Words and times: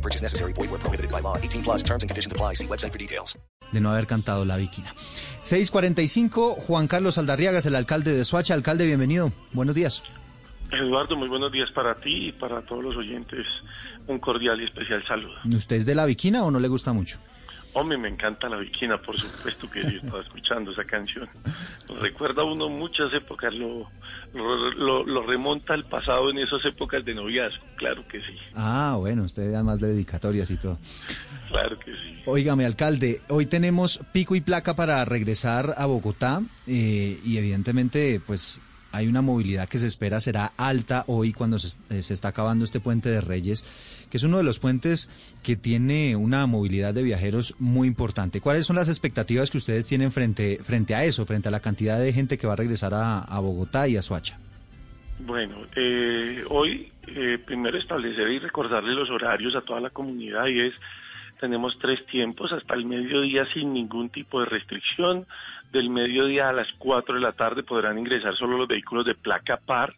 No 0.00 0.02
purchase 0.02 0.22
necessary. 0.22 0.54
Void 0.54 0.70
where 0.70 0.80
prohibited 0.80 1.10
by 1.10 1.20
law. 1.20 1.36
18 1.36 1.62
plus 1.62 1.82
terms 1.82 2.02
and 2.02 2.08
conditions 2.08 2.32
apply. 2.32 2.54
See 2.54 2.66
website 2.66 2.92
for 2.92 2.98
details. 2.98 3.38
de 3.72 3.80
no 3.80 3.90
haber 3.90 4.06
cantado 4.06 4.44
La 4.44 4.56
Viquina. 4.56 4.92
645, 5.42 6.56
Juan 6.66 6.88
Carlos 6.88 7.18
Aldarriaga 7.18 7.58
es 7.58 7.66
el 7.66 7.76
alcalde 7.76 8.12
de 8.12 8.24
Soacha. 8.24 8.54
Alcalde, 8.54 8.84
bienvenido. 8.86 9.30
Buenos 9.52 9.76
días. 9.76 10.02
Eduardo, 10.72 11.16
muy 11.16 11.28
buenos 11.28 11.52
días 11.52 11.70
para 11.70 11.94
ti 11.94 12.28
y 12.28 12.32
para 12.32 12.62
todos 12.62 12.82
los 12.82 12.96
oyentes. 12.96 13.46
Un 14.08 14.18
cordial 14.18 14.60
y 14.60 14.64
especial 14.64 15.04
saludo. 15.06 15.34
¿Usted 15.54 15.76
es 15.76 15.86
de 15.86 15.94
La 15.94 16.06
Viquina 16.06 16.42
o 16.44 16.50
no 16.50 16.58
le 16.58 16.66
gusta 16.68 16.92
mucho? 16.92 17.18
Hombre, 17.72 17.96
me 17.98 18.08
encanta 18.08 18.48
la 18.48 18.56
Viquina, 18.56 18.98
por 18.98 19.16
supuesto 19.16 19.70
que 19.70 19.80
yo 19.82 19.98
estaba 19.98 20.20
escuchando 20.22 20.72
esa 20.72 20.84
canción. 20.84 21.28
Recuerda 22.00 22.42
uno 22.44 22.68
muchas 22.68 23.12
épocas, 23.14 23.54
lo, 23.54 23.88
lo, 24.32 25.04
lo- 25.04 25.22
remonta 25.26 25.74
al 25.74 25.84
pasado 25.84 26.30
en 26.30 26.38
esas 26.38 26.64
épocas 26.64 27.04
de 27.04 27.14
noviazgo, 27.14 27.64
claro 27.76 28.06
que 28.08 28.18
sí, 28.20 28.36
Ah, 28.54 28.96
bueno, 28.98 29.22
usted 29.24 29.54
además 29.54 29.80
de 29.80 29.88
dedicatorias 29.88 30.50
y 30.50 30.56
todo. 30.56 30.78
claro 31.48 31.78
que 31.78 31.92
sí. 31.92 32.22
Óigame, 32.26 32.66
alcalde, 32.66 33.20
hoy 33.28 33.46
tenemos 33.46 34.00
pico 34.12 34.34
y 34.34 34.40
placa 34.40 34.74
para 34.74 35.04
regresar 35.04 35.74
a 35.76 35.86
Bogotá 35.86 36.42
eh, 36.66 37.18
y 37.24 37.38
evidentemente, 37.38 38.20
pues 38.26 38.60
hay 38.92 39.06
una 39.06 39.22
movilidad 39.22 39.68
que 39.68 39.78
se 39.78 39.86
espera 39.86 40.20
será 40.20 40.52
alta 40.56 41.04
hoy 41.06 41.32
cuando 41.32 41.58
se, 41.58 41.78
eh, 41.90 42.02
se 42.02 42.14
está 42.14 42.28
acabando 42.28 42.64
este 42.64 42.80
puente 42.80 43.10
de 43.10 43.20
Reyes, 43.20 43.64
que 44.10 44.16
es 44.16 44.22
uno 44.22 44.38
de 44.38 44.42
los 44.42 44.58
puentes 44.58 45.08
que 45.42 45.56
tiene 45.56 46.16
una 46.16 46.46
movilidad 46.46 46.92
de 46.92 47.02
viajeros 47.02 47.54
muy 47.58 47.88
importante. 47.88 48.40
¿Cuáles 48.40 48.66
son 48.66 48.76
las 48.76 48.88
expectativas 48.88 49.50
que 49.50 49.58
ustedes 49.58 49.86
tienen 49.86 50.12
frente, 50.12 50.58
frente 50.62 50.94
a 50.94 51.04
eso, 51.04 51.24
frente 51.26 51.48
a 51.48 51.52
la 51.52 51.60
cantidad 51.60 51.98
de 51.98 52.12
gente 52.12 52.36
que 52.36 52.46
va 52.46 52.54
a 52.54 52.56
regresar 52.56 52.92
a, 52.94 53.38
Bogotá 53.40 53.88
y 53.88 53.96
a 53.96 54.02
Soacha? 54.02 54.38
Bueno, 55.20 55.56
eh, 55.76 56.42
hoy 56.48 56.90
eh, 57.06 57.38
primero 57.44 57.78
establecer 57.78 58.28
y 58.28 58.38
recordarle 58.38 58.94
los 58.94 59.10
horarios 59.10 59.54
a 59.54 59.62
toda 59.62 59.80
la 59.80 59.90
comunidad 59.90 60.46
y 60.46 60.60
es, 60.60 60.74
tenemos 61.40 61.78
tres 61.78 62.04
tiempos, 62.06 62.52
hasta 62.52 62.74
el 62.74 62.84
mediodía 62.84 63.46
sin 63.54 63.72
ningún 63.72 64.10
tipo 64.10 64.40
de 64.40 64.46
restricción, 64.46 65.26
del 65.72 65.88
mediodía 65.88 66.50
a 66.50 66.52
las 66.52 66.70
4 66.78 67.14
de 67.14 67.20
la 67.20 67.32
tarde 67.32 67.62
podrán 67.62 67.98
ingresar 67.98 68.36
solo 68.36 68.58
los 68.58 68.68
vehículos 68.68 69.06
de 69.06 69.14
placa 69.14 69.56
par 69.56 69.94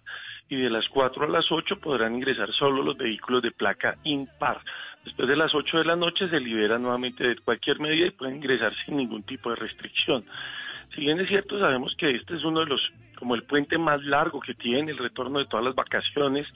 y 0.49 0.57
de 0.57 0.71
las 0.71 0.89
4 0.89 1.25
a 1.25 1.29
las 1.29 1.51
8 1.51 1.81
podrán 1.81 2.15
ingresar 2.15 2.53
solo 2.53 2.83
los 2.83 2.97
vehículos 2.97 3.43
de 3.43 3.51
placa 3.51 3.97
impar. 4.05 4.61
Después 5.05 5.27
de 5.27 5.37
las 5.37 5.55
8 5.55 5.79
de 5.79 5.85
la 5.85 5.97
noche 5.97 6.29
se 6.29 6.41
libera 6.41 6.79
nuevamente 6.79 7.27
de 7.27 7.37
cualquier 7.37 7.81
medida 7.81 8.07
y 8.07 8.11
pueden 8.11 8.37
ingresar 8.37 8.73
sin 8.85 8.97
ningún 8.97 9.23
tipo 9.23 9.51
de 9.51 9.57
restricción. 9.57 10.25
Si 10.95 11.01
bien 11.01 11.19
es 11.21 11.29
cierto, 11.29 11.59
sabemos 11.59 11.95
que 11.97 12.11
este 12.11 12.37
es 12.37 12.45
uno 12.45 12.61
de 12.61 12.67
los, 12.67 12.93
como 13.19 13.35
el 13.35 13.45
puente 13.45 13.79
más 13.79 14.05
largo 14.05 14.41
que 14.41 14.55
tiene, 14.55 14.93
el 14.93 14.99
retorno 14.99 15.39
de 15.39 15.47
todas 15.47 15.65
las 15.65 15.75
vacaciones 15.75 16.47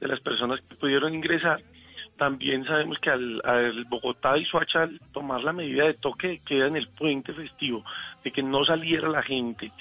de 0.00 0.08
las 0.08 0.20
personas 0.20 0.68
que 0.68 0.74
pudieron 0.74 1.14
ingresar, 1.14 1.62
también 2.16 2.64
sabemos 2.64 2.98
que 2.98 3.10
al, 3.10 3.40
al 3.44 3.84
Bogotá 3.84 4.38
y 4.38 4.44
Soacha 4.44 4.88
tomar 5.12 5.42
la 5.42 5.52
medida 5.52 5.84
de 5.84 5.94
toque 5.94 6.38
queda 6.46 6.66
en 6.66 6.76
el 6.76 6.88
puente 6.88 7.32
festivo, 7.32 7.84
de 8.22 8.30
que 8.30 8.42
no 8.42 8.64
saliera 8.64 9.08
la 9.08 9.22
gente, 9.22 9.72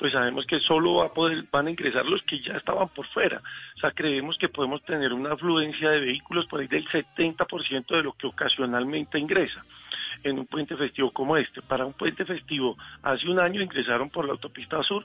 pues 0.00 0.12
sabemos 0.12 0.46
que 0.46 0.60
solo 0.60 0.94
va 0.94 1.06
a 1.06 1.12
poder, 1.12 1.44
van 1.52 1.66
a 1.66 1.70
ingresar 1.70 2.06
los 2.06 2.22
que 2.22 2.40
ya 2.40 2.54
estaban 2.54 2.88
por 2.88 3.06
fuera. 3.08 3.42
O 3.76 3.80
sea, 3.80 3.90
creemos 3.90 4.38
que 4.38 4.48
podemos 4.48 4.82
tener 4.82 5.12
una 5.12 5.34
afluencia 5.34 5.90
de 5.90 6.00
vehículos 6.00 6.46
por 6.46 6.60
ahí 6.60 6.68
del 6.68 6.88
70% 6.88 7.86
de 7.86 8.02
lo 8.02 8.14
que 8.14 8.26
ocasionalmente 8.26 9.18
ingresa 9.18 9.62
en 10.22 10.38
un 10.38 10.46
puente 10.46 10.74
festivo 10.74 11.10
como 11.10 11.36
este. 11.36 11.60
Para 11.60 11.84
un 11.84 11.92
puente 11.92 12.24
festivo, 12.24 12.78
hace 13.02 13.28
un 13.28 13.38
año 13.38 13.60
ingresaron 13.60 14.08
por 14.08 14.24
la 14.24 14.32
autopista 14.32 14.82
sur 14.82 15.04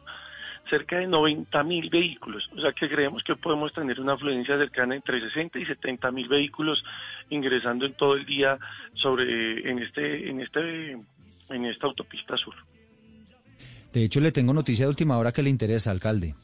cerca 0.69 0.97
de 0.97 1.07
90 1.07 1.63
mil 1.63 1.89
vehículos, 1.89 2.49
o 2.55 2.59
sea 2.59 2.71
que 2.73 2.89
creemos 2.89 3.23
que 3.23 3.35
podemos 3.35 3.71
tener 3.73 3.99
una 3.99 4.13
afluencia 4.13 4.57
cercana 4.57 4.95
entre 4.95 5.21
60 5.21 5.59
y 5.59 5.65
70 5.65 6.11
mil 6.11 6.27
vehículos 6.27 6.83
ingresando 7.29 7.85
en 7.85 7.93
todo 7.93 8.15
el 8.15 8.25
día 8.25 8.57
sobre 8.93 9.69
en 9.69 9.79
este 9.79 10.29
en 10.29 10.41
este 10.41 10.91
en 11.49 11.65
esta 11.65 11.87
autopista 11.87 12.35
sur. 12.37 12.55
De 13.93 14.03
hecho, 14.03 14.19
le 14.19 14.31
tengo 14.31 14.51
noticia 14.53 14.85
de 14.85 14.89
última 14.89 15.17
hora 15.17 15.31
que 15.31 15.41
le 15.41 15.49
interesa, 15.49 15.91
alcalde. 15.91 16.35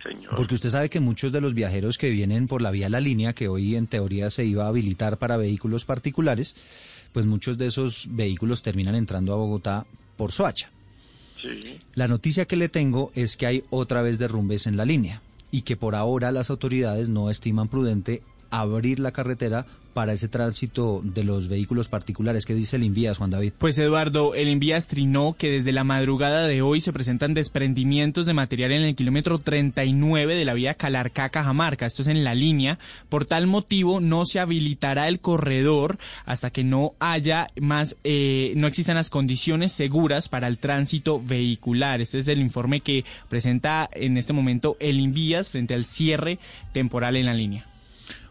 Señor. 0.00 0.36
Porque 0.36 0.54
usted 0.54 0.68
sabe 0.68 0.90
que 0.90 1.00
muchos 1.00 1.32
de 1.32 1.40
los 1.40 1.54
viajeros 1.54 1.98
que 1.98 2.10
vienen 2.10 2.46
por 2.46 2.62
la 2.62 2.70
vía 2.70 2.88
La 2.88 3.00
Línea, 3.00 3.32
que 3.32 3.48
hoy 3.48 3.74
en 3.74 3.86
teoría 3.86 4.30
se 4.30 4.44
iba 4.44 4.66
a 4.66 4.68
habilitar 4.68 5.18
para 5.18 5.36
vehículos 5.36 5.84
particulares, 5.84 6.54
pues 7.12 7.26
muchos 7.26 7.58
de 7.58 7.66
esos 7.66 8.06
vehículos 8.10 8.62
terminan 8.62 8.94
entrando 8.94 9.32
a 9.32 9.36
Bogotá 9.36 9.86
por 10.16 10.30
Soacha. 10.30 10.70
La 11.94 12.08
noticia 12.08 12.46
que 12.46 12.56
le 12.56 12.68
tengo 12.68 13.12
es 13.14 13.36
que 13.36 13.46
hay 13.46 13.64
otra 13.70 14.02
vez 14.02 14.18
derrumbes 14.18 14.66
en 14.66 14.76
la 14.76 14.84
línea 14.84 15.22
y 15.50 15.62
que 15.62 15.76
por 15.76 15.94
ahora 15.94 16.32
las 16.32 16.50
autoridades 16.50 17.08
no 17.08 17.30
estiman 17.30 17.68
prudente 17.68 18.22
abrir 18.60 19.00
la 19.00 19.12
carretera 19.12 19.66
para 19.94 20.12
ese 20.12 20.28
tránsito 20.28 21.00
de 21.02 21.24
los 21.24 21.48
vehículos 21.48 21.88
particulares. 21.88 22.44
¿Qué 22.44 22.54
dice 22.54 22.76
el 22.76 22.82
Invías, 22.82 23.16
Juan 23.16 23.30
David? 23.30 23.52
Pues 23.56 23.78
Eduardo, 23.78 24.34
el 24.34 24.48
Envías 24.48 24.88
trinó 24.88 25.36
que 25.38 25.50
desde 25.50 25.72
la 25.72 25.84
madrugada 25.84 26.46
de 26.46 26.60
hoy 26.60 26.80
se 26.80 26.92
presentan 26.92 27.32
desprendimientos 27.32 28.26
de 28.26 28.34
material 28.34 28.72
en 28.72 28.82
el 28.82 28.96
kilómetro 28.96 29.38
39 29.38 30.34
de 30.34 30.44
la 30.44 30.54
vía 30.54 30.76
Calarcá-Cajamarca. 30.76 31.86
Esto 31.86 32.02
es 32.02 32.08
en 32.08 32.24
la 32.24 32.34
línea. 32.34 32.78
Por 33.08 33.24
tal 33.24 33.46
motivo 33.46 34.00
no 34.00 34.24
se 34.26 34.40
habilitará 34.40 35.08
el 35.08 35.20
corredor 35.20 35.98
hasta 36.26 36.50
que 36.50 36.64
no 36.64 36.94
haya 36.98 37.46
más, 37.60 37.96
eh, 38.02 38.52
no 38.56 38.66
existan 38.66 38.96
las 38.96 39.10
condiciones 39.10 39.72
seguras 39.72 40.28
para 40.28 40.48
el 40.48 40.58
tránsito 40.58 41.22
vehicular. 41.24 42.00
Este 42.00 42.18
es 42.18 42.28
el 42.28 42.40
informe 42.40 42.80
que 42.80 43.04
presenta 43.28 43.88
en 43.92 44.18
este 44.18 44.32
momento 44.32 44.76
el 44.80 44.98
Invías 44.98 45.50
frente 45.50 45.74
al 45.74 45.84
cierre 45.84 46.40
temporal 46.72 47.14
en 47.14 47.26
la 47.26 47.34
línea. 47.34 47.73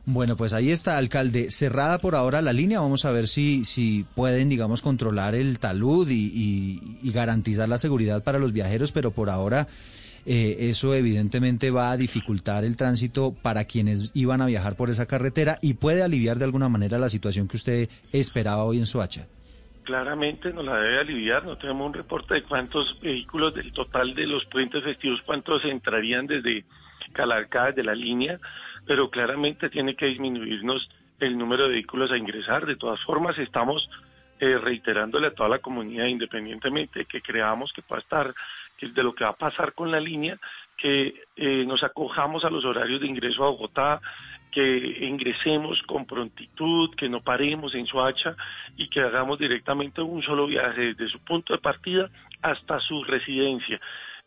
Bueno, 0.05 0.35
pues 0.35 0.51
ahí 0.51 0.69
está, 0.69 0.97
alcalde. 0.97 1.49
Cerrada 1.49 1.99
por 1.99 2.15
ahora 2.15 2.41
la 2.41 2.51
línea. 2.51 2.81
Vamos 2.81 3.05
a 3.05 3.11
ver 3.11 3.27
si, 3.27 3.63
si 3.63 4.05
pueden, 4.15 4.49
digamos, 4.49 4.81
controlar 4.81 5.33
el 5.33 5.59
talud 5.59 6.09
y, 6.09 6.25
y- 6.25 6.79
y 7.01 7.11
garantizar 7.13 7.69
la 7.69 7.77
seguridad 7.77 8.21
para 8.21 8.37
los 8.39 8.51
viajeros, 8.51 8.91
pero 8.91 9.11
por 9.11 9.29
ahora 9.29 9.67
eh, 10.25 10.57
eso 10.69 10.93
evidentemente 10.93 11.71
va 11.71 11.91
a 11.91 11.97
dificultar 11.97 12.65
el 12.65 12.75
tránsito 12.75 13.33
para 13.41 13.63
quienes 13.63 14.11
iban 14.13 14.41
a 14.41 14.45
viajar 14.45 14.75
por 14.75 14.89
esa 14.89 15.05
carretera 15.05 15.57
y 15.61 15.75
puede 15.75 16.03
aliviar 16.03 16.37
de 16.37 16.45
alguna 16.45 16.67
manera 16.69 16.97
la 16.97 17.07
situación 17.09 17.47
que 17.47 17.57
usted 17.57 17.89
esperaba 18.11 18.63
hoy 18.65 18.79
en 18.79 18.85
Soacha. 18.85 19.25
Claramente 19.83 20.53
nos 20.53 20.63
la 20.65 20.77
debe 20.77 20.99
aliviar, 20.99 21.45
no 21.45 21.57
tenemos 21.57 21.87
un 21.87 21.93
reporte 21.93 22.35
de 22.35 22.43
cuántos 22.43 22.97
vehículos 23.01 23.53
del 23.53 23.71
total 23.73 24.15
de 24.15 24.27
los 24.27 24.45
puentes 24.45 24.81
festivos, 24.83 25.21
cuántos 25.25 25.63
entrarían 25.65 26.25
desde 26.25 26.63
Calarcá, 27.11 27.67
desde 27.67 27.83
la 27.83 27.93
línea, 27.93 28.39
pero 28.85 29.09
claramente 29.09 29.69
tiene 29.69 29.95
que 29.95 30.07
disminuirnos 30.07 30.89
el 31.19 31.37
número 31.37 31.63
de 31.63 31.73
vehículos 31.73 32.11
a 32.11 32.17
ingresar. 32.17 32.65
De 32.65 32.75
todas 32.75 33.01
formas, 33.01 33.37
estamos 33.37 33.89
eh, 34.39 34.57
reiterándole 34.57 35.27
a 35.27 35.33
toda 35.33 35.49
la 35.49 35.59
comunidad, 35.59 36.05
independientemente 36.05 36.99
de 36.99 37.05
que 37.05 37.21
creamos 37.21 37.71
que 37.71 37.81
pueda 37.81 38.01
estar, 38.01 38.33
que 38.77 38.89
de 38.89 39.03
lo 39.03 39.13
que 39.13 39.23
va 39.23 39.31
a 39.31 39.37
pasar 39.37 39.73
con 39.73 39.91
la 39.91 39.99
línea, 39.99 40.37
que 40.77 41.13
eh, 41.35 41.65
nos 41.65 41.83
acojamos 41.83 42.43
a 42.43 42.49
los 42.49 42.65
horarios 42.65 42.99
de 42.99 43.07
ingreso 43.07 43.43
a 43.43 43.49
Bogotá, 43.49 44.01
que 44.51 45.05
ingresemos 45.07 45.81
con 45.83 46.05
prontitud, 46.05 46.93
que 46.95 47.09
no 47.09 47.21
paremos 47.21 47.73
en 47.73 47.87
Soacha 47.87 48.35
y 48.77 48.87
que 48.87 49.01
hagamos 49.01 49.39
directamente 49.39 50.01
un 50.01 50.21
solo 50.21 50.45
viaje 50.45 50.93
desde 50.93 51.07
su 51.07 51.19
punto 51.19 51.53
de 51.53 51.59
partida 51.59 52.09
hasta 52.41 52.79
su 52.79 53.03
residencia 53.03 53.79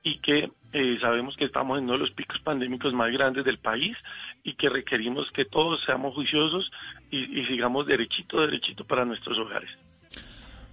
y 0.07 0.19
que 0.19 0.53
eh, 0.73 0.99
sabemos 1.01 1.37
que 1.37 1.47
estamos 1.47 1.79
en 1.79 1.85
uno 1.85 1.95
de 1.95 1.99
los 1.99 2.13
picos 2.13 2.39
pandémicos 2.39 2.95
más 2.95 3.11
grandes 3.11 3.45
del 3.45 3.59
país 3.59 3.97
y 4.45 4.55
que 4.55 4.69
requerimos 4.69 5.29
que 5.33 5.45
todos 5.45 5.83
seamos 5.85 6.15
juiciosos 6.15 6.71
y, 7.11 7.41
y 7.41 7.45
sigamos 7.47 7.89
derechito, 7.89 8.41
derechito 8.41 8.85
para 8.85 9.05
nuestros 9.05 9.37
hogares. 9.37 9.69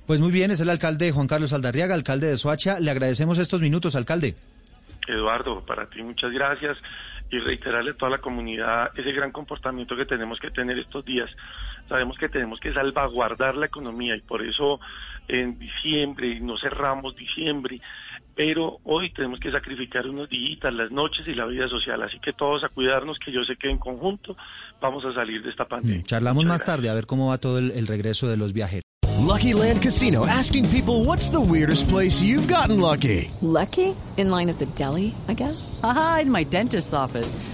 Pues 0.06 0.20
muy 0.20 0.32
bien, 0.32 0.52
es 0.52 0.62
el 0.62 0.70
alcalde 0.70 1.12
Juan 1.12 1.26
Carlos 1.26 1.52
Aldarriaga, 1.52 1.96
alcalde 1.96 2.28
de 2.28 2.38
Soacha. 2.38 2.80
Le 2.80 2.92
agradecemos 2.92 3.40
estos 3.40 3.60
minutos, 3.60 3.96
alcalde. 3.96 4.36
Eduardo, 5.08 5.66
para 5.66 5.90
ti 5.90 6.04
muchas 6.04 6.32
gracias 6.32 6.78
y 7.34 7.40
reiterarle 7.40 7.92
a 7.92 7.94
toda 7.96 8.12
la 8.12 8.18
comunidad 8.20 8.92
ese 8.96 9.12
gran 9.12 9.32
comportamiento 9.32 9.96
que 9.96 10.06
tenemos 10.06 10.40
que 10.40 10.52
tener 10.52 10.78
estos 10.78 11.04
días. 11.04 11.32
Sabemos 11.90 12.18
que 12.18 12.30
tenemos 12.30 12.60
que 12.60 12.72
salvaguardar 12.72 13.56
la 13.56 13.66
economía 13.66 14.16
y 14.16 14.22
por 14.22 14.46
eso 14.46 14.80
en 15.28 15.58
diciembre 15.58 16.40
no 16.42 16.58
cerramos 16.58 17.16
diciembre, 17.16 17.82
pero 18.36 18.80
hoy 18.84 19.12
tenemos 19.14 19.40
que 19.40 19.52
sacrificar 19.52 20.08
unos 20.08 20.30
días, 20.30 20.60
las 20.74 20.92
noches 20.92 21.28
y 21.28 21.34
la 21.36 21.46
vida 21.46 21.68
social. 21.68 22.02
Así 22.04 22.20
que 22.20 22.34
todos 22.34 22.64
a 22.64 22.70
cuidarnos, 22.70 23.18
que 23.20 23.32
yo 23.32 23.44
sé 23.44 23.56
que 23.56 23.70
en 23.70 23.78
conjunto 23.78 24.36
vamos 24.82 25.06
a 25.06 25.14
salir 25.14 25.44
de 25.44 25.50
esta 25.50 25.66
pandemia. 25.66 26.04
Charlamos 26.04 26.44
Muchas 26.44 26.48
más 26.54 26.62
gracias. 26.62 26.76
tarde 26.78 26.90
a 26.90 26.94
ver 26.94 27.06
cómo 27.06 27.28
va 27.30 27.38
todo 27.38 27.60
el, 27.60 27.72
el 27.72 27.88
regreso 27.88 28.28
de 28.28 28.38
los 28.38 28.54
viajeros. 28.54 28.84
Lucky 29.26 29.54
Land 29.54 29.82
Casino 29.82 30.26
asking 30.28 30.66
people 30.70 31.06
what's 31.06 31.30
the 31.30 31.40
weirdest 31.40 31.88
place 31.90 32.22
you've 32.22 32.48
gotten 32.52 32.80
lucky? 32.80 33.32
Lucky? 33.42 33.96
In 34.18 34.30
line 34.30 34.50
at 34.50 34.58
the 34.60 34.66
deli, 34.76 35.16
I 35.30 35.34
guess? 35.34 35.80
Aha, 35.84 36.20
in 36.24 36.32
my 36.32 36.44
dentist's 36.44 36.94
office. 36.94 37.36